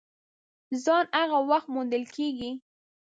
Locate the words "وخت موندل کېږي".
1.49-2.51